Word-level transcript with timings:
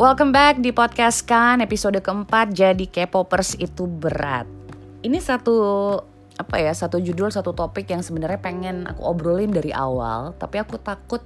Welcome 0.00 0.32
back 0.32 0.64
di 0.64 0.72
podcast 0.72 1.28
kan 1.28 1.60
episode 1.60 2.00
keempat 2.00 2.56
jadi 2.56 2.88
K-popers 2.88 3.60
itu 3.60 3.84
berat. 3.84 4.48
Ini 5.04 5.20
satu 5.20 5.60
apa 6.40 6.56
ya 6.56 6.72
satu 6.72 6.96
judul 7.04 7.28
satu 7.28 7.52
topik 7.52 7.84
yang 7.92 8.00
sebenarnya 8.00 8.40
pengen 8.40 8.88
aku 8.88 9.04
obrolin 9.04 9.52
dari 9.52 9.76
awal 9.76 10.32
tapi 10.40 10.56
aku 10.56 10.80
takut 10.80 11.20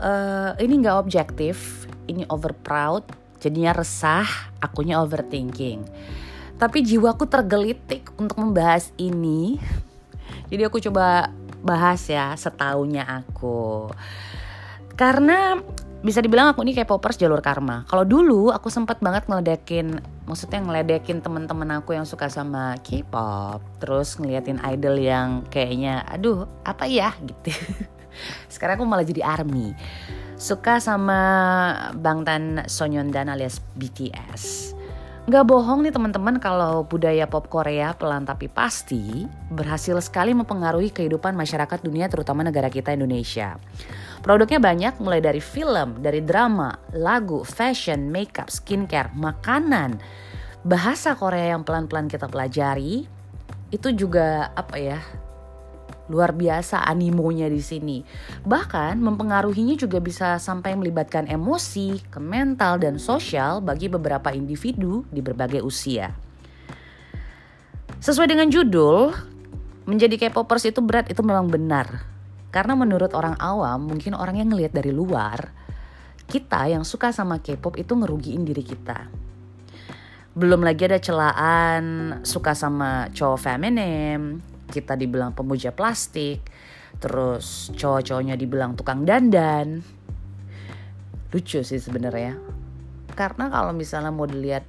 uh, 0.00 0.56
ini 0.56 0.80
nggak 0.80 1.04
objektif 1.04 1.84
ini 2.08 2.24
over 2.32 2.56
proud 2.56 3.04
jadinya 3.44 3.76
resah 3.76 4.24
akunya 4.64 4.96
overthinking. 4.96 5.84
Tapi 6.56 6.80
jiwaku 6.80 7.28
tergelitik 7.28 8.08
untuk 8.16 8.40
membahas 8.40 8.88
ini. 8.96 9.60
Jadi 10.48 10.64
aku 10.64 10.80
coba 10.80 11.28
bahas 11.60 12.08
ya 12.08 12.32
setaunya 12.40 13.04
aku 13.04 13.92
karena 15.00 15.56
bisa 16.04 16.20
dibilang 16.20 16.52
aku 16.52 16.60
ini 16.60 16.76
kayak 16.76 16.92
popers 16.92 17.16
jalur 17.16 17.40
karma. 17.40 17.88
Kalau 17.88 18.04
dulu 18.04 18.52
aku 18.52 18.68
sempat 18.68 19.00
banget 19.00 19.24
ngeledekin, 19.28 19.96
maksudnya 20.28 20.60
ngeledekin 20.60 21.24
temen-temen 21.24 21.80
aku 21.80 21.96
yang 21.96 22.04
suka 22.04 22.28
sama 22.28 22.76
K-pop, 22.84 23.64
terus 23.80 24.20
ngeliatin 24.20 24.60
idol 24.60 25.00
yang 25.00 25.44
kayaknya, 25.48 26.04
aduh 26.04 26.44
apa 26.68 26.84
ya 26.84 27.16
gitu. 27.28 27.48
Sekarang 28.52 28.76
aku 28.76 28.84
malah 28.84 29.08
jadi 29.08 29.24
army, 29.24 29.72
suka 30.36 30.84
sama 30.84 31.20
Bangtan 31.96 32.68
Sonyeondan 32.68 33.32
alias 33.32 33.64
BTS. 33.80 34.76
Gak 35.28 35.46
bohong 35.46 35.84
nih 35.84 35.92
teman-teman 35.92 36.40
kalau 36.40 36.82
budaya 36.82 37.28
pop 37.28 37.46
Korea 37.46 37.92
pelan 37.94 38.24
tapi 38.24 38.48
pasti 38.50 39.28
berhasil 39.52 39.94
sekali 40.00 40.32
mempengaruhi 40.32 40.90
kehidupan 40.90 41.36
masyarakat 41.36 41.86
dunia 41.86 42.08
terutama 42.08 42.40
negara 42.40 42.66
kita 42.66 42.96
Indonesia. 42.96 43.60
Produknya 44.20 44.60
banyak 44.60 45.00
mulai 45.00 45.24
dari 45.24 45.40
film, 45.40 46.04
dari 46.04 46.20
drama, 46.20 46.76
lagu, 46.92 47.40
fashion, 47.40 48.12
makeup, 48.12 48.52
skincare, 48.52 49.08
makanan. 49.16 49.96
Bahasa 50.60 51.16
Korea 51.16 51.56
yang 51.56 51.64
pelan-pelan 51.64 52.04
kita 52.04 52.28
pelajari 52.28 53.08
itu 53.72 53.88
juga 53.96 54.52
apa 54.52 54.76
ya? 54.76 55.00
Luar 56.12 56.36
biasa 56.36 56.84
animonya 56.84 57.48
di 57.48 57.64
sini. 57.64 58.04
Bahkan 58.44 59.00
mempengaruhinya 59.00 59.80
juga 59.80 60.04
bisa 60.04 60.36
sampai 60.36 60.76
melibatkan 60.76 61.24
emosi, 61.24 62.04
ke 62.12 62.20
mental 62.20 62.76
dan 62.76 63.00
sosial 63.00 63.64
bagi 63.64 63.88
beberapa 63.88 64.28
individu 64.36 65.08
di 65.08 65.24
berbagai 65.24 65.64
usia. 65.64 66.12
Sesuai 68.04 68.28
dengan 68.28 68.52
judul, 68.52 69.16
menjadi 69.88 70.28
K-popers 70.28 70.68
itu 70.68 70.84
berat 70.84 71.08
itu 71.08 71.24
memang 71.24 71.48
benar 71.48 72.19
karena 72.50 72.74
menurut 72.74 73.14
orang 73.14 73.38
awam, 73.38 73.94
mungkin 73.94 74.18
orang 74.18 74.42
yang 74.42 74.50
ngelihat 74.50 74.74
dari 74.74 74.90
luar, 74.90 75.54
kita 76.26 76.66
yang 76.66 76.82
suka 76.82 77.14
sama 77.14 77.38
K-pop 77.38 77.78
itu 77.78 77.94
ngerugiin 77.94 78.42
diri 78.42 78.66
kita. 78.66 79.06
Belum 80.34 80.62
lagi 80.62 80.86
ada 80.86 80.98
celaan 80.98 81.82
suka 82.26 82.54
sama 82.58 83.06
cowok 83.14 83.38
feminim, 83.38 84.42
kita 84.66 84.98
dibilang 84.98 85.30
pemuja 85.30 85.70
plastik, 85.70 86.42
terus 86.98 87.70
cowok-cowoknya 87.74 88.34
dibilang 88.34 88.74
tukang 88.74 89.06
dandan. 89.06 89.82
Lucu 91.30 91.62
sih 91.62 91.78
sebenarnya. 91.78 92.34
Karena 93.14 93.46
kalau 93.46 93.70
misalnya 93.70 94.10
mau 94.10 94.26
dilihat 94.26 94.66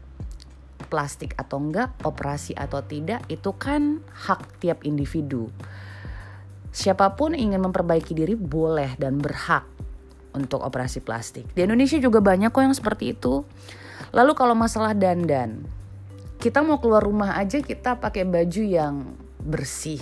plastik 0.85 1.33
atau 1.33 1.57
enggak, 1.57 1.97
operasi 2.05 2.53
atau 2.53 2.85
tidak, 2.85 3.25
itu 3.25 3.49
kan 3.57 4.05
hak 4.05 4.61
tiap 4.61 4.85
individu 4.85 5.49
Siapa 6.71 7.19
pun 7.19 7.35
ingin 7.35 7.59
memperbaiki 7.59 8.15
diri 8.15 8.35
boleh 8.39 8.95
dan 8.95 9.19
berhak 9.19 9.67
untuk 10.31 10.63
operasi 10.63 11.03
plastik. 11.03 11.51
Di 11.51 11.67
Indonesia 11.67 11.99
juga 11.99 12.23
banyak 12.23 12.51
kok 12.51 12.63
yang 12.63 12.75
seperti 12.75 13.11
itu. 13.11 13.43
Lalu 14.15 14.31
kalau 14.35 14.55
masalah 14.55 14.95
dandan, 14.95 15.67
kita 16.39 16.63
mau 16.63 16.79
keluar 16.79 17.03
rumah 17.03 17.35
aja 17.35 17.59
kita 17.59 17.99
pakai 17.99 18.23
baju 18.23 18.63
yang 18.63 18.95
bersih, 19.43 20.01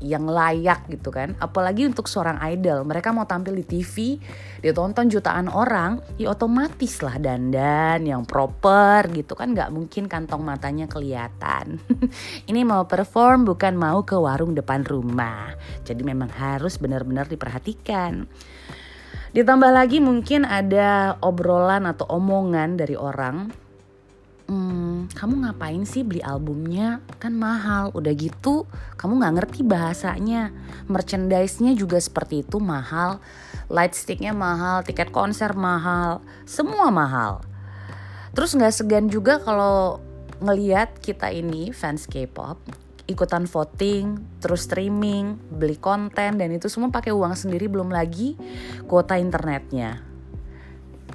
yang 0.00 0.26
layak 0.26 0.88
gitu 0.88 1.12
kan. 1.12 1.36
Apalagi 1.38 1.86
untuk 1.86 2.08
seorang 2.08 2.40
idol. 2.50 2.82
Mereka 2.88 3.12
mau 3.12 3.28
tampil 3.28 3.60
di 3.60 3.64
TV 3.64 4.16
ditonton 4.60 5.08
jutaan 5.08 5.48
orang 5.48 6.00
ya 6.20 6.32
otomatis 6.32 7.00
lah 7.00 7.16
dandan 7.20 8.04
yang 8.04 8.24
proper 8.24 9.06
gitu 9.12 9.36
kan. 9.36 9.52
Nggak 9.52 9.70
mungkin 9.70 10.08
kantong 10.08 10.40
matanya 10.40 10.88
kelihatan. 10.88 11.78
Ini 12.50 12.60
mau 12.64 12.88
perform 12.88 13.44
bukan 13.44 13.76
mau 13.76 14.02
ke 14.02 14.16
warung 14.16 14.56
depan 14.56 14.82
rumah. 14.82 15.52
Jadi 15.84 16.00
memang 16.02 16.32
harus 16.32 16.80
benar-benar 16.80 17.28
diperhatikan. 17.28 18.24
Ditambah 19.30 19.70
lagi 19.70 20.02
mungkin 20.02 20.42
ada 20.42 21.14
obrolan 21.22 21.86
atau 21.86 22.02
omongan 22.10 22.74
dari 22.74 22.98
orang. 22.98 23.52
Hmm, 24.50 24.79
kamu 25.14 25.46
ngapain 25.46 25.86
sih 25.88 26.04
beli 26.04 26.20
albumnya? 26.20 27.00
Kan 27.22 27.38
mahal. 27.38 27.94
Udah 27.96 28.12
gitu 28.12 28.68
kamu 29.00 29.22
nggak 29.22 29.34
ngerti 29.40 29.60
bahasanya. 29.64 30.52
Merchandise-nya 30.90 31.72
juga 31.78 31.96
seperti 31.96 32.42
itu 32.44 32.60
mahal. 32.60 33.22
Light 33.70 33.96
sticknya 33.96 34.34
mahal 34.34 34.82
tiket 34.84 35.14
konser 35.14 35.56
mahal 35.56 36.20
semua 36.44 36.92
mahal. 36.92 37.40
Terus 38.34 38.52
nggak 38.52 38.74
segan 38.74 39.06
juga 39.08 39.40
kalau 39.40 40.02
ngeliat 40.44 41.00
kita 41.00 41.30
ini 41.30 41.70
fans 41.70 42.04
K-pop 42.04 42.58
ikutan 43.10 43.42
voting, 43.42 44.22
terus 44.38 44.70
streaming, 44.70 45.34
beli 45.50 45.74
konten 45.74 46.38
dan 46.38 46.48
itu 46.54 46.70
semua 46.70 46.94
pakai 46.94 47.10
uang 47.10 47.34
sendiri 47.34 47.66
belum 47.66 47.90
lagi 47.90 48.38
kuota 48.86 49.18
internetnya 49.18 50.09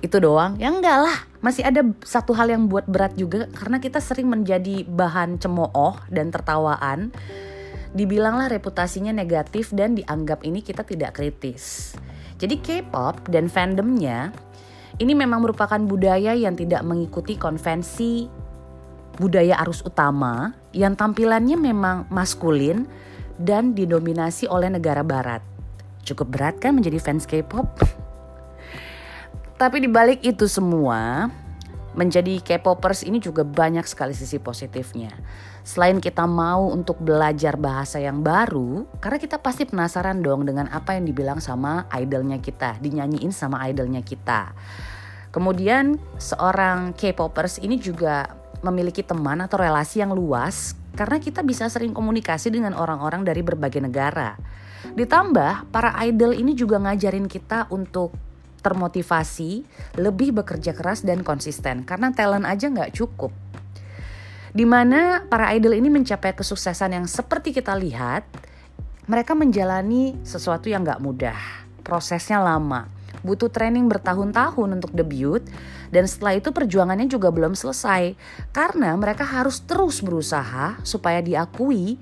itu 0.05 0.21
doang 0.21 0.55
ya 0.61 0.69
enggak 0.69 1.01
lah 1.01 1.17
masih 1.41 1.65
ada 1.65 1.81
satu 2.05 2.37
hal 2.37 2.53
yang 2.53 2.69
buat 2.69 2.85
berat 2.85 3.17
juga 3.17 3.49
karena 3.57 3.81
kita 3.81 3.97
sering 3.97 4.29
menjadi 4.29 4.85
bahan 4.85 5.41
cemooh 5.41 5.97
dan 6.13 6.29
tertawaan 6.29 7.09
dibilanglah 7.97 8.51
reputasinya 8.51 9.09
negatif 9.09 9.73
dan 9.73 9.97
dianggap 9.97 10.45
ini 10.45 10.61
kita 10.61 10.85
tidak 10.85 11.17
kritis 11.17 11.97
jadi 12.37 12.55
K-pop 12.61 13.31
dan 13.33 13.49
fandomnya 13.49 14.29
ini 15.01 15.17
memang 15.17 15.43
merupakan 15.43 15.81
budaya 15.81 16.37
yang 16.37 16.53
tidak 16.53 16.85
mengikuti 16.85 17.35
konvensi 17.35 18.45
budaya 19.15 19.59
arus 19.63 19.83
utama 19.83 20.53
yang 20.75 20.93
tampilannya 20.93 21.55
memang 21.55 22.07
maskulin 22.11 22.87
dan 23.39 23.75
didominasi 23.75 24.47
oleh 24.47 24.71
negara 24.71 25.03
barat. 25.03 25.43
Cukup 26.05 26.31
berat 26.31 26.55
kan 26.61 26.77
menjadi 26.77 27.01
fans 27.01 27.27
K-pop? 27.27 28.04
Tapi 29.55 29.87
dibalik 29.87 30.19
itu 30.19 30.51
semua, 30.51 31.31
menjadi 31.95 32.43
K-popers 32.43 33.07
ini 33.07 33.23
juga 33.23 33.47
banyak 33.47 33.87
sekali 33.87 34.11
sisi 34.11 34.35
positifnya. 34.35 35.15
Selain 35.63 35.97
kita 36.03 36.27
mau 36.27 36.69
untuk 36.75 36.99
belajar 36.99 37.55
bahasa 37.55 38.03
yang 38.03 38.19
baru, 38.19 38.83
karena 38.99 39.15
kita 39.15 39.39
pasti 39.39 39.63
penasaran 39.63 40.19
dong 40.19 40.43
dengan 40.43 40.67
apa 40.69 40.99
yang 40.99 41.07
dibilang 41.07 41.39
sama 41.39 41.87
idolnya 41.95 42.37
kita, 42.43 42.77
dinyanyiin 42.83 43.31
sama 43.31 43.63
idolnya 43.71 44.03
kita. 44.03 44.51
Kemudian 45.31 46.03
seorang 46.19 46.91
K-popers 46.91 47.63
ini 47.63 47.79
juga 47.79 48.27
memiliki 48.59 49.07
teman 49.07 49.39
atau 49.39 49.55
relasi 49.55 50.03
yang 50.03 50.11
luas 50.11 50.75
karena 50.95 51.19
kita 51.19 51.43
bisa 51.43 51.67
sering 51.71 51.91
komunikasi 51.91 52.51
dengan 52.51 52.75
orang-orang 52.75 53.23
dari 53.23 53.39
berbagai 53.39 53.83
negara. 53.83 54.35
Ditambah, 54.95 55.71
para 55.71 55.95
idol 56.03 56.35
ini 56.35 56.55
juga 56.55 56.79
ngajarin 56.79 57.27
kita 57.27 57.67
untuk 57.71 58.24
termotivasi, 58.65 59.61
lebih 60.01 60.33
bekerja 60.41 60.73
keras 60.73 61.05
dan 61.05 61.21
konsisten. 61.21 61.85
Karena 61.85 62.09
talent 62.09 62.49
aja 62.49 62.65
nggak 62.65 62.97
cukup. 62.97 63.29
Di 64.55 64.65
mana 64.65 65.21
para 65.29 65.53
idol 65.53 65.77
ini 65.77 65.93
mencapai 65.93 66.33
kesuksesan 66.33 66.97
yang 66.97 67.05
seperti 67.05 67.53
kita 67.53 67.77
lihat, 67.77 68.25
mereka 69.05 69.37
menjalani 69.37 70.17
sesuatu 70.25 70.65
yang 70.65 70.81
nggak 70.81 71.03
mudah, 71.03 71.37
prosesnya 71.85 72.41
lama, 72.41 72.89
butuh 73.21 73.51
training 73.51 73.85
bertahun-tahun 73.85 74.81
untuk 74.81 74.95
debut, 74.95 75.45
dan 75.91 76.09
setelah 76.09 76.39
itu 76.39 76.49
perjuangannya 76.55 77.05
juga 77.05 77.29
belum 77.35 77.53
selesai. 77.53 78.15
Karena 78.55 78.95
mereka 78.95 79.27
harus 79.27 79.61
terus 79.61 79.99
berusaha 79.99 80.79
supaya 80.81 81.19
diakui 81.19 81.99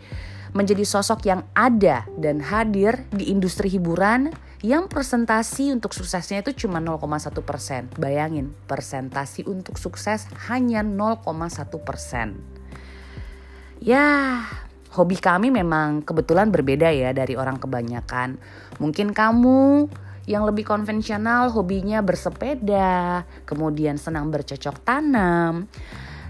menjadi 0.53 0.85
sosok 0.85 1.25
yang 1.25 1.41
ada 1.57 2.05
dan 2.21 2.37
hadir 2.39 3.01
di 3.09 3.33
industri 3.33 3.67
hiburan 3.73 4.29
yang 4.63 4.87
presentasi 4.87 5.75
untuk 5.75 5.91
suksesnya 5.91 6.39
itu 6.39 6.65
cuma 6.65 6.79
0,1 6.79 7.35
persen. 7.43 7.91
Bayangin, 7.99 8.55
presentasi 8.63 9.43
untuk 9.43 9.75
sukses 9.75 10.23
hanya 10.47 10.79
0,1 10.79 11.27
persen. 11.83 12.39
Ya, 13.83 14.39
hobi 14.95 15.19
kami 15.19 15.51
memang 15.51 15.99
kebetulan 16.07 16.47
berbeda 16.47 16.95
ya 16.95 17.11
dari 17.11 17.35
orang 17.35 17.59
kebanyakan. 17.59 18.39
Mungkin 18.79 19.11
kamu 19.11 19.91
yang 20.31 20.47
lebih 20.47 20.63
konvensional 20.63 21.51
hobinya 21.51 21.99
bersepeda, 21.99 23.27
kemudian 23.43 23.99
senang 23.99 24.31
bercocok 24.31 24.79
tanam. 24.87 25.67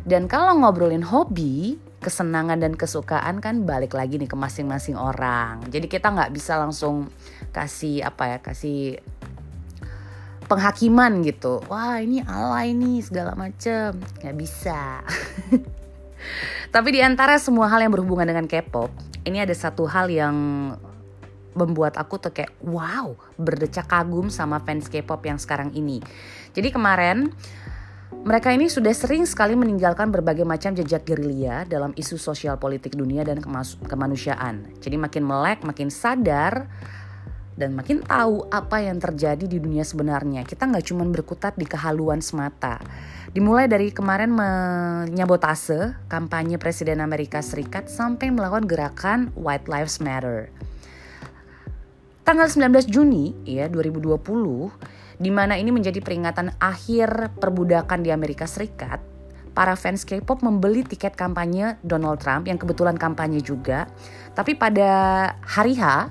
Dan 0.02 0.26
kalau 0.26 0.58
ngobrolin 0.58 1.06
hobi, 1.06 1.78
kesenangan 2.02 2.60
dan 2.60 2.74
kesukaan 2.74 3.40
kan 3.40 3.64
balik 3.64 3.94
lagi 3.94 4.18
nih 4.18 4.28
ke 4.28 4.36
masing-masing 4.36 4.98
orang. 4.98 5.64
Jadi 5.70 5.86
kita 5.86 6.10
nggak 6.10 6.34
bisa 6.34 6.58
langsung 6.58 7.08
kasih 7.54 8.02
apa 8.02 8.24
ya 8.26 8.38
kasih 8.42 8.98
penghakiman 10.50 11.24
gitu 11.24 11.62
wah 11.70 12.02
ini 12.02 12.26
alay 12.26 12.74
nih 12.74 13.06
segala 13.06 13.38
macem 13.38 13.96
nggak 14.20 14.36
bisa 14.36 15.06
tapi 16.76 16.90
di 16.98 17.00
antara 17.00 17.38
semua 17.38 17.70
hal 17.70 17.86
yang 17.86 17.94
berhubungan 17.94 18.28
dengan 18.28 18.50
K-pop 18.50 18.90
ini 19.24 19.40
ada 19.40 19.56
satu 19.56 19.88
hal 19.88 20.12
yang 20.12 20.36
membuat 21.54 21.96
aku 22.02 22.18
tuh 22.18 22.34
kayak 22.34 22.54
wow 22.66 23.14
berdecak 23.38 23.86
kagum 23.86 24.28
sama 24.28 24.60
fans 24.62 24.90
K-pop 24.90 25.22
yang 25.26 25.38
sekarang 25.38 25.72
ini. 25.78 26.02
Jadi 26.54 26.74
kemarin 26.74 27.30
mereka 28.24 28.54
ini 28.54 28.70
sudah 28.70 28.94
sering 28.94 29.26
sekali 29.26 29.58
meninggalkan 29.58 30.14
berbagai 30.14 30.46
macam 30.46 30.78
jejak 30.78 31.06
gerilya 31.06 31.66
dalam 31.66 31.92
isu 31.98 32.18
sosial 32.18 32.62
politik 32.62 32.94
dunia 32.94 33.26
dan 33.26 33.42
kemanusiaan. 33.86 34.70
Jadi 34.80 34.96
makin 34.98 35.24
melek, 35.26 35.66
makin 35.66 35.90
sadar 35.90 36.70
dan 37.54 37.78
makin 37.78 38.02
tahu 38.02 38.50
apa 38.50 38.82
yang 38.82 38.98
terjadi 38.98 39.46
di 39.46 39.62
dunia 39.62 39.86
sebenarnya. 39.86 40.42
Kita 40.46 40.66
nggak 40.66 40.86
cuma 40.90 41.06
berkutat 41.06 41.54
di 41.54 41.70
kehaluan 41.70 42.22
semata. 42.22 42.82
Dimulai 43.34 43.70
dari 43.70 43.90
kemarin 43.90 44.34
menyabotase 44.34 45.98
kampanye 46.10 46.62
Presiden 46.62 47.02
Amerika 47.02 47.42
Serikat 47.42 47.90
sampai 47.90 48.30
melakukan 48.30 48.66
gerakan 48.66 49.20
White 49.38 49.70
Lives 49.70 49.98
Matter. 50.02 50.50
Tanggal 52.24 52.48
19 52.48 52.88
Juni 52.88 53.36
ya 53.44 53.68
2020 53.68 55.20
di 55.20 55.30
mana 55.30 55.60
ini 55.60 55.70
menjadi 55.70 56.00
peringatan 56.00 56.58
akhir 56.58 57.38
perbudakan 57.38 58.02
di 58.02 58.10
Amerika 58.10 58.50
Serikat, 58.50 59.00
para 59.54 59.78
fans 59.78 60.04
K-pop 60.04 60.42
membeli 60.42 60.82
tiket 60.82 61.14
kampanye 61.14 61.78
Donald 61.86 62.18
Trump 62.20 62.50
yang 62.50 62.58
kebetulan 62.58 62.98
kampanye 62.98 63.40
juga. 63.40 63.86
Tapi 64.34 64.58
pada 64.58 64.90
hari 65.46 65.78
H 65.78 66.10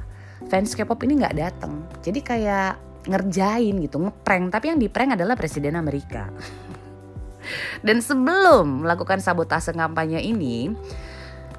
fans 0.48 0.74
K-pop 0.74 0.98
ini 1.04 1.22
nggak 1.22 1.36
datang. 1.36 1.84
Jadi 2.00 2.20
kayak 2.22 2.78
ngerjain 3.06 3.74
gitu, 3.82 3.98
ngeprank. 3.98 4.54
Tapi 4.54 4.74
yang 4.74 4.78
diprank 4.78 5.18
adalah 5.18 5.34
Presiden 5.34 5.74
Amerika. 5.74 6.30
Dan 7.86 7.98
sebelum 7.98 8.86
melakukan 8.86 9.18
sabotase 9.18 9.74
kampanye 9.74 10.22
ini, 10.22 10.70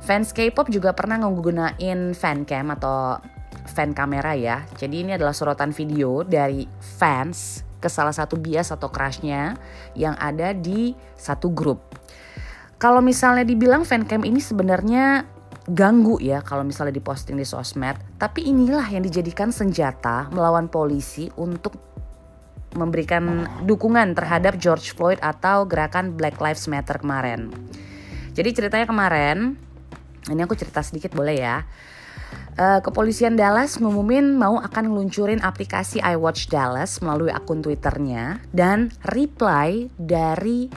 fans 0.04 0.32
K-pop 0.32 0.72
juga 0.72 0.96
pernah 0.96 1.20
menggunakan 1.20 2.16
fancam 2.16 2.66
atau 2.76 3.20
fan 3.68 3.92
kamera 3.96 4.36
ya. 4.36 4.64
Jadi 4.76 5.08
ini 5.08 5.12
adalah 5.16 5.36
sorotan 5.36 5.72
video 5.72 6.24
dari 6.24 6.68
fans 6.80 7.64
ke 7.84 7.92
salah 7.92 8.16
satu 8.16 8.40
bias 8.40 8.72
atau 8.72 8.88
crushnya 8.88 9.60
yang 9.92 10.16
ada 10.16 10.56
di 10.56 10.96
satu 11.20 11.52
grup. 11.52 11.84
Kalau 12.80 13.00
misalnya 13.00 13.48
dibilang 13.48 13.88
fancam 13.88 14.28
ini 14.28 14.44
sebenarnya 14.44 15.28
ganggu 15.70 16.20
ya 16.20 16.44
kalau 16.44 16.68
misalnya 16.68 16.96
diposting 16.96 17.40
di 17.40 17.48
sosmed. 17.48 17.96
Tapi 18.20 18.48
inilah 18.48 18.88
yang 18.92 19.04
dijadikan 19.04 19.52
senjata 19.52 20.28
melawan 20.32 20.68
polisi 20.68 21.32
untuk 21.40 21.76
memberikan 22.74 23.46
dukungan 23.64 24.18
terhadap 24.18 24.58
George 24.58 24.98
Floyd 24.98 25.22
atau 25.22 25.64
gerakan 25.70 26.18
Black 26.18 26.42
Lives 26.42 26.66
Matter 26.66 26.98
kemarin. 27.00 27.54
Jadi 28.34 28.50
ceritanya 28.50 28.90
kemarin, 28.90 29.54
ini 30.26 30.42
aku 30.42 30.58
cerita 30.58 30.82
sedikit 30.82 31.14
boleh 31.14 31.38
ya. 31.38 31.62
Uh, 32.54 32.78
kepolisian 32.86 33.34
Dallas 33.34 33.82
ngumumin 33.82 34.38
mau 34.38 34.62
akan 34.62 34.94
ngeluncurin 34.94 35.42
aplikasi 35.42 35.98
iWatch 36.02 36.54
Dallas 36.54 37.02
melalui 37.02 37.34
akun 37.34 37.66
Twitternya 37.66 38.46
dan 38.54 38.94
reply 39.10 39.90
dari 39.98 40.70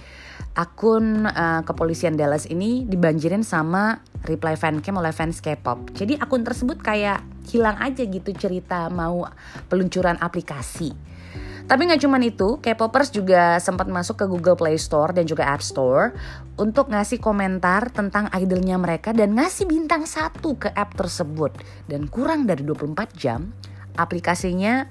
akun 0.56 1.28
uh, 1.28 1.60
kepolisian 1.68 2.16
Dallas 2.16 2.48
ini 2.48 2.88
dibanjirin 2.88 3.44
sama 3.44 4.00
reply 4.24 4.56
fancam 4.56 4.96
oleh 4.96 5.12
fans 5.12 5.44
K-pop. 5.44 5.92
Jadi 5.92 6.16
akun 6.16 6.42
tersebut 6.42 6.80
kayak 6.80 7.20
hilang 7.52 7.76
aja 7.76 8.02
gitu 8.02 8.32
cerita 8.32 8.88
mau 8.88 9.28
peluncuran 9.68 10.16
aplikasi. 10.16 10.96
Tapi 11.66 11.82
nggak 11.82 12.02
cuma 12.06 12.22
itu, 12.22 12.62
K-popers 12.62 13.10
juga 13.10 13.58
sempat 13.58 13.90
masuk 13.90 14.22
ke 14.22 14.26
Google 14.30 14.54
Play 14.54 14.78
Store 14.78 15.10
dan 15.10 15.26
juga 15.26 15.50
App 15.50 15.66
Store 15.66 16.14
untuk 16.56 16.88
ngasih 16.88 17.18
komentar 17.18 17.90
tentang 17.90 18.30
idolnya 18.30 18.78
mereka 18.78 19.10
dan 19.10 19.34
ngasih 19.34 19.66
bintang 19.66 20.06
satu 20.06 20.54
ke 20.56 20.70
app 20.70 20.94
tersebut. 20.94 21.58
Dan 21.90 22.06
kurang 22.06 22.46
dari 22.46 22.62
24 22.62 23.10
jam, 23.18 23.50
aplikasinya 23.98 24.86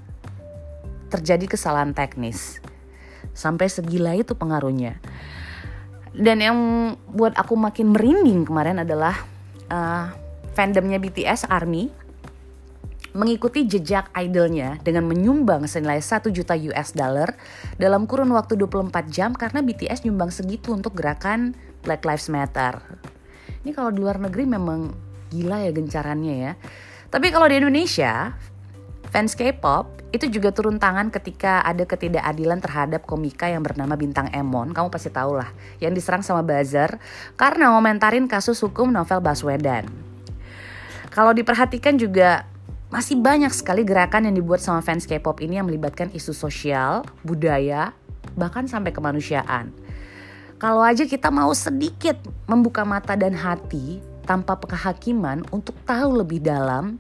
terjadi 1.08 1.48
kesalahan 1.48 1.96
teknis. 1.96 2.60
Sampai 3.32 3.72
segila 3.72 4.12
itu 4.12 4.36
pengaruhnya. 4.36 5.00
Dan 6.16 6.40
yang 6.40 6.58
buat 7.12 7.36
aku 7.36 7.60
makin 7.60 7.92
merinding 7.92 8.48
kemarin 8.48 8.80
adalah 8.80 9.28
uh, 9.68 10.16
fandomnya 10.56 10.96
BTS 10.96 11.52
Army 11.52 11.92
mengikuti 13.16 13.64
jejak 13.64 14.12
idolnya 14.12 14.76
dengan 14.84 15.08
menyumbang 15.08 15.72
senilai 15.72 16.04
1 16.04 16.36
juta 16.36 16.52
US 16.52 16.92
dollar 16.92 17.32
dalam 17.80 18.04
kurun 18.08 18.28
waktu 18.36 18.60
24 18.60 18.92
jam 19.08 19.32
karena 19.32 19.64
BTS 19.64 20.04
nyumbang 20.04 20.36
segitu 20.36 20.76
untuk 20.76 21.00
gerakan 21.00 21.56
Black 21.80 22.04
Lives 22.04 22.28
Matter. 22.28 22.76
Ini 23.64 23.72
kalau 23.72 23.96
di 23.96 24.04
luar 24.04 24.20
negeri 24.20 24.44
memang 24.44 24.92
gila 25.32 25.64
ya 25.64 25.72
gencarannya 25.72 26.36
ya. 26.36 26.54
Tapi 27.08 27.32
kalau 27.32 27.48
di 27.48 27.56
Indonesia, 27.56 28.36
fans 29.16 29.32
K-pop 29.32 29.88
itu 30.12 30.28
juga 30.28 30.52
turun 30.52 30.76
tangan 30.76 31.08
ketika 31.08 31.64
ada 31.64 31.88
ketidakadilan 31.88 32.60
terhadap 32.60 33.08
komika 33.08 33.48
yang 33.48 33.64
bernama 33.64 33.96
Bintang 33.96 34.28
Emon. 34.36 34.76
Kamu 34.76 34.92
pasti 34.92 35.08
tahu 35.08 35.40
lah, 35.40 35.56
yang 35.80 35.96
diserang 35.96 36.20
sama 36.20 36.44
buzzer 36.44 37.00
karena 37.40 37.72
ngomentarin 37.72 38.28
kasus 38.28 38.60
hukum 38.60 38.92
novel 38.92 39.24
Baswedan. 39.24 39.88
Kalau 41.16 41.32
diperhatikan 41.32 41.96
juga 41.96 42.44
masih 42.92 43.16
banyak 43.16 43.56
sekali 43.56 43.88
gerakan 43.88 44.28
yang 44.28 44.36
dibuat 44.36 44.60
sama 44.60 44.84
fans 44.84 45.08
K-pop 45.08 45.40
ini 45.40 45.64
yang 45.64 45.72
melibatkan 45.72 46.12
isu 46.12 46.36
sosial, 46.36 47.08
budaya, 47.24 47.96
bahkan 48.36 48.68
sampai 48.68 48.92
kemanusiaan. 48.92 49.72
Kalau 50.60 50.84
aja 50.84 51.08
kita 51.08 51.32
mau 51.32 51.56
sedikit 51.56 52.20
membuka 52.52 52.84
mata 52.84 53.16
dan 53.16 53.32
hati 53.32 54.04
tanpa 54.28 54.60
kehakiman 54.60 55.48
untuk 55.56 55.80
tahu 55.88 56.20
lebih 56.20 56.44
dalam 56.44 57.00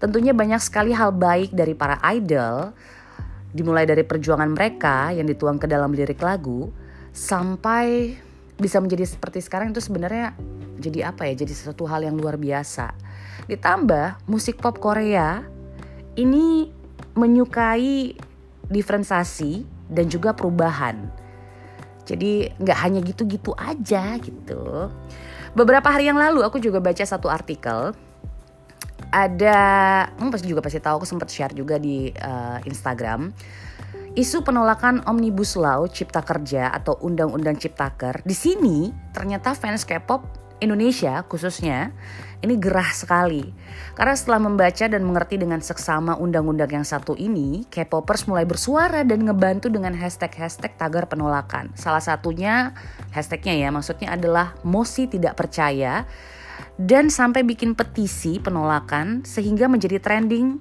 Tentunya 0.00 0.32
banyak 0.32 0.58
sekali 0.64 0.96
hal 0.96 1.12
baik 1.12 1.52
dari 1.52 1.76
para 1.76 2.00
idol, 2.16 2.72
dimulai 3.52 3.84
dari 3.84 4.00
perjuangan 4.00 4.48
mereka 4.48 5.12
yang 5.12 5.28
dituang 5.28 5.60
ke 5.60 5.68
dalam 5.68 5.92
lirik 5.92 6.24
lagu, 6.24 6.72
sampai 7.12 8.16
bisa 8.56 8.80
menjadi 8.80 9.04
seperti 9.04 9.44
sekarang 9.44 9.76
itu 9.76 9.84
sebenarnya 9.84 10.32
jadi 10.80 11.12
apa 11.12 11.28
ya? 11.28 11.44
Jadi 11.44 11.52
sesuatu 11.52 11.84
hal 11.84 12.08
yang 12.08 12.16
luar 12.16 12.40
biasa. 12.40 12.96
Ditambah 13.44 14.24
musik 14.24 14.56
pop 14.64 14.80
Korea 14.80 15.44
ini 16.16 16.72
menyukai 17.12 18.16
diferensiasi 18.72 19.68
dan 19.92 20.08
juga 20.08 20.32
perubahan. 20.32 20.96
Jadi 22.08 22.56
nggak 22.56 22.78
hanya 22.80 23.00
gitu-gitu 23.04 23.52
aja 23.52 24.16
gitu. 24.16 24.88
Beberapa 25.52 25.92
hari 25.92 26.08
yang 26.08 26.16
lalu 26.16 26.40
aku 26.40 26.56
juga 26.62 26.80
baca 26.80 27.02
satu 27.04 27.28
artikel 27.28 27.92
ada 29.10 29.58
kamu 30.16 30.30
pasti 30.30 30.46
juga 30.46 30.62
pasti 30.62 30.78
tahu 30.78 31.02
aku 31.02 31.06
sempat 31.06 31.28
share 31.28 31.54
juga 31.54 31.76
di 31.76 32.10
uh, 32.10 32.58
Instagram. 32.64 33.34
Isu 34.18 34.42
penolakan 34.42 35.06
omnibus 35.06 35.54
law 35.54 35.86
cipta 35.86 36.22
kerja 36.26 36.74
atau 36.74 36.98
undang-undang 36.98 37.54
ciptaker 37.54 38.26
di 38.26 38.34
sini 38.34 38.90
ternyata 39.14 39.54
fans 39.54 39.86
K-pop 39.86 40.26
Indonesia 40.58 41.22
khususnya 41.30 41.94
ini 42.40 42.56
gerah 42.56 42.88
sekali. 42.90 43.44
Karena 43.92 44.16
setelah 44.16 44.40
membaca 44.40 44.88
dan 44.88 45.02
mengerti 45.04 45.36
dengan 45.36 45.60
seksama 45.60 46.16
undang-undang 46.16 46.72
yang 46.72 46.86
satu 46.86 47.12
ini 47.14 47.68
K-popers 47.68 48.24
mulai 48.26 48.48
bersuara 48.48 49.04
dan 49.04 49.28
ngebantu 49.28 49.68
dengan 49.68 49.92
hashtag-hashtag 49.92 50.74
tagar 50.80 51.04
penolakan. 51.06 51.70
Salah 51.76 52.00
satunya 52.00 52.72
hashtagnya 53.12 53.54
ya 53.60 53.68
maksudnya 53.68 54.16
adalah 54.16 54.56
Mosi 54.64 55.06
tidak 55.06 55.36
percaya 55.36 56.08
dan 56.80 57.12
sampai 57.12 57.44
bikin 57.44 57.76
petisi 57.76 58.40
penolakan 58.40 59.22
sehingga 59.22 59.68
menjadi 59.68 60.00
trending 60.00 60.60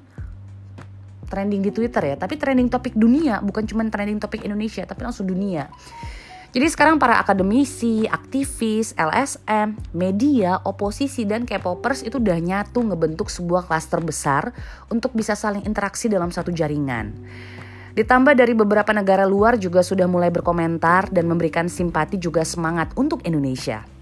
trending 1.29 1.61
di 1.61 1.69
Twitter 1.69 2.01
ya, 2.01 2.15
tapi 2.17 2.35
trending 2.41 2.67
topik 2.73 2.97
dunia, 2.97 3.37
bukan 3.39 3.61
cuma 3.69 3.85
trending 3.85 4.17
topik 4.17 4.41
Indonesia, 4.41 4.81
tapi 4.83 5.05
langsung 5.05 5.29
dunia. 5.29 5.69
Jadi 6.49 6.65
sekarang 6.65 6.97
para 6.97 7.21
akademisi, 7.21 8.09
aktivis, 8.09 8.97
LSM, 8.97 9.77
media, 9.93 10.57
oposisi, 10.65 11.21
dan 11.21 11.45
K-popers 11.45 12.01
itu 12.01 12.17
udah 12.17 12.41
nyatu 12.41 12.81
ngebentuk 12.81 13.29
sebuah 13.29 13.69
klaster 13.69 14.01
besar 14.01 14.49
untuk 14.89 15.13
bisa 15.13 15.37
saling 15.37 15.61
interaksi 15.69 16.09
dalam 16.09 16.33
satu 16.33 16.49
jaringan. 16.49 17.13
Ditambah 17.93 18.33
dari 18.33 18.57
beberapa 18.57 18.89
negara 18.89 19.29
luar 19.29 19.61
juga 19.61 19.85
sudah 19.85 20.09
mulai 20.09 20.33
berkomentar 20.33 21.13
dan 21.13 21.29
memberikan 21.29 21.69
simpati 21.69 22.17
juga 22.17 22.41
semangat 22.41 22.97
untuk 22.97 23.21
Indonesia. 23.29 23.98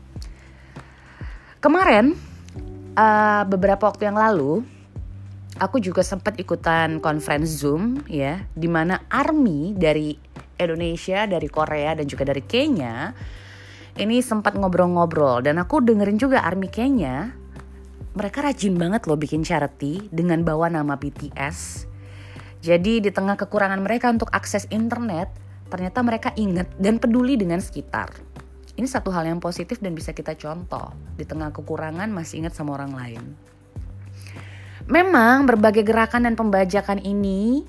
Kemarin 1.57 2.13
uh, 2.93 3.43
beberapa 3.49 3.89
waktu 3.89 4.05
yang 4.05 4.17
lalu 4.17 4.61
aku 5.57 5.81
juga 5.81 6.05
sempat 6.05 6.37
ikutan 6.37 7.01
conference 7.01 7.65
Zoom 7.65 8.05
ya 8.05 8.45
di 8.53 8.69
mana 8.69 9.01
army 9.09 9.73
dari 9.73 10.13
Indonesia, 10.57 11.25
dari 11.25 11.49
Korea 11.49 11.97
dan 11.97 12.05
juga 12.05 12.29
dari 12.29 12.45
Kenya 12.45 13.13
ini 13.97 14.21
sempat 14.21 14.53
ngobrol-ngobrol 14.53 15.41
dan 15.41 15.57
aku 15.57 15.81
dengerin 15.81 16.21
juga 16.21 16.45
army 16.45 16.69
Kenya 16.69 17.33
mereka 18.13 18.45
rajin 18.45 18.77
banget 18.77 19.05
loh 19.05 19.17
bikin 19.17 19.45
charity 19.45 20.09
dengan 20.09 20.41
bawa 20.41 20.73
nama 20.73 20.97
BTS. 20.97 21.85
Jadi 22.65 22.97
di 23.01 23.09
tengah 23.13 23.37
kekurangan 23.37 23.77
mereka 23.77 24.09
untuk 24.09 24.33
akses 24.33 24.65
internet, 24.73 25.29
ternyata 25.69 26.01
mereka 26.01 26.29
ingat 26.33 26.65
dan 26.81 26.97
peduli 26.97 27.37
dengan 27.37 27.61
sekitar. 27.61 28.09
Ini 28.77 28.85
satu 28.85 29.09
hal 29.09 29.25
yang 29.25 29.41
positif 29.41 29.81
dan 29.81 29.97
bisa 29.97 30.13
kita 30.13 30.37
contoh. 30.37 30.93
Di 31.17 31.25
tengah 31.25 31.49
kekurangan 31.49 32.13
masih 32.13 32.45
ingat 32.45 32.53
sama 32.53 32.77
orang 32.77 32.93
lain. 32.93 33.23
Memang 34.85 35.49
berbagai 35.49 35.81
gerakan 35.81 36.29
dan 36.29 36.37
pembajakan 36.37 37.01
ini 37.01 37.65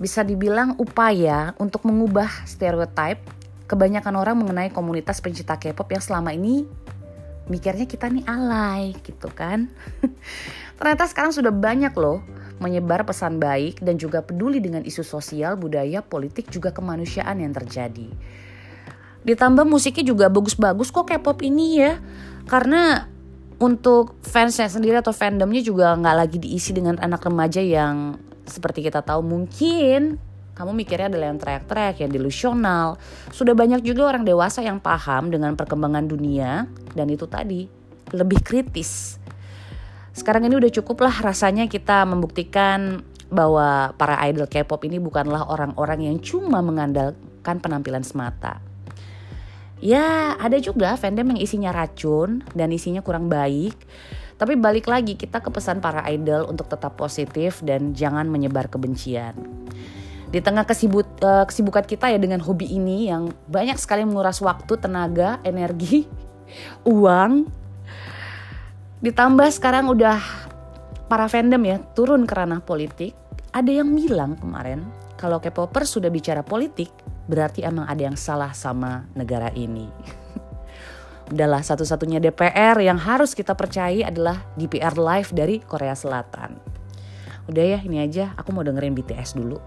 bisa 0.00 0.24
dibilang 0.24 0.74
upaya 0.80 1.52
untuk 1.60 1.84
mengubah 1.84 2.48
stereotip 2.48 3.20
kebanyakan 3.68 4.14
orang 4.16 4.40
mengenai 4.40 4.72
komunitas 4.72 5.20
pencinta 5.20 5.60
K-pop 5.60 5.86
yang 5.92 6.00
selama 6.00 6.32
ini 6.32 6.64
mikirnya 7.52 7.84
kita 7.84 8.08
nih 8.08 8.24
alay 8.24 8.96
gitu 9.04 9.28
kan. 9.28 9.68
Ternyata 10.80 11.04
sekarang 11.12 11.36
sudah 11.36 11.52
banyak 11.52 11.92
loh 11.92 12.24
menyebar 12.58 13.04
pesan 13.04 13.36
baik 13.38 13.84
dan 13.84 14.00
juga 14.00 14.24
peduli 14.24 14.58
dengan 14.58 14.82
isu 14.82 15.04
sosial, 15.04 15.54
budaya, 15.54 16.02
politik 16.02 16.50
juga 16.50 16.74
kemanusiaan 16.74 17.38
yang 17.38 17.54
terjadi. 17.54 18.08
Ditambah 19.26 19.66
musiknya 19.66 20.14
juga 20.14 20.26
bagus-bagus 20.30 20.90
kok 20.90 21.10
K-pop 21.10 21.42
ini 21.42 21.82
ya. 21.82 21.98
Karena 22.46 23.06
untuk 23.58 24.18
fansnya 24.22 24.70
sendiri 24.70 25.02
atau 25.02 25.10
fandomnya 25.10 25.62
juga 25.62 25.94
nggak 25.98 26.16
lagi 26.16 26.38
diisi 26.38 26.70
dengan 26.70 26.94
anak 27.02 27.26
remaja 27.26 27.58
yang 27.58 28.14
seperti 28.46 28.86
kita 28.86 29.02
tahu 29.02 29.20
mungkin 29.20 30.16
kamu 30.58 30.74
mikirnya 30.74 31.06
adalah 31.06 31.30
yang 31.30 31.38
teriak-teriak, 31.38 32.02
yang 32.02 32.10
delusional. 32.10 32.98
Sudah 33.30 33.54
banyak 33.54 33.78
juga 33.86 34.10
orang 34.10 34.26
dewasa 34.26 34.58
yang 34.58 34.82
paham 34.82 35.30
dengan 35.30 35.54
perkembangan 35.54 36.10
dunia 36.10 36.66
dan 36.98 37.06
itu 37.06 37.30
tadi 37.30 37.70
lebih 38.10 38.42
kritis. 38.42 39.22
Sekarang 40.10 40.50
ini 40.50 40.58
udah 40.58 40.72
cukup 40.74 41.06
lah 41.06 41.14
rasanya 41.22 41.70
kita 41.70 42.02
membuktikan 42.02 43.06
bahwa 43.30 43.94
para 43.94 44.18
idol 44.26 44.50
K-pop 44.50 44.82
ini 44.82 44.98
bukanlah 44.98 45.46
orang-orang 45.46 46.10
yang 46.10 46.16
cuma 46.18 46.58
mengandalkan 46.58 47.62
penampilan 47.62 48.02
semata. 48.02 48.58
Ya, 49.78 50.34
ada 50.38 50.58
juga 50.58 50.98
fandom 50.98 51.34
yang 51.34 51.40
isinya 51.40 51.70
racun 51.70 52.42
dan 52.54 52.74
isinya 52.74 52.98
kurang 53.02 53.30
baik. 53.30 53.78
Tapi 54.38 54.54
balik 54.54 54.86
lagi 54.86 55.18
kita 55.18 55.42
ke 55.42 55.50
pesan 55.50 55.82
para 55.82 56.02
idol 56.10 56.46
untuk 56.46 56.70
tetap 56.70 56.94
positif 56.94 57.62
dan 57.62 57.94
jangan 57.94 58.26
menyebar 58.30 58.70
kebencian 58.70 59.34
di 60.28 60.44
tengah 60.44 60.68
kesibuk, 60.68 61.08
uh, 61.24 61.48
kesibukan 61.48 61.84
kita 61.84 62.12
ya 62.12 62.20
dengan 62.20 62.44
hobi 62.44 62.68
ini 62.68 63.08
yang 63.08 63.32
banyak 63.48 63.80
sekali 63.80 64.04
menguras 64.04 64.44
waktu, 64.44 64.76
tenaga, 64.76 65.40
energi, 65.44 66.04
uang. 66.84 67.48
Ditambah 69.00 69.48
sekarang 69.54 69.88
udah 69.88 70.20
para 71.08 71.24
fandom 71.30 71.62
ya 71.64 71.76
turun 71.96 72.28
ke 72.28 72.34
ranah 72.36 72.60
politik. 72.60 73.16
Ada 73.48 73.80
yang 73.80 73.96
bilang 73.96 74.36
kemarin 74.36 74.84
kalau 75.16 75.40
K-popers 75.40 75.96
sudah 75.96 76.12
bicara 76.12 76.44
politik 76.44 76.92
berarti 77.28 77.62
emang 77.62 77.84
ada 77.84 78.08
yang 78.08 78.16
salah 78.16 78.50
sama 78.56 79.06
negara 79.12 79.52
ini. 79.52 79.86
Udahlah 81.32 81.60
satu-satunya 81.60 82.24
DPR 82.24 82.80
yang 82.80 82.96
harus 82.96 83.36
kita 83.36 83.52
percayai 83.52 84.00
adalah 84.00 84.48
DPR 84.56 84.96
Live 84.96 85.36
dari 85.36 85.60
Korea 85.60 85.92
Selatan. 85.92 86.56
Udah 87.48 87.64
ya 87.64 87.78
ini 87.84 88.00
aja 88.00 88.32
aku 88.34 88.50
mau 88.56 88.64
dengerin 88.64 88.96
BTS 88.96 89.36
dulu. 89.36 89.60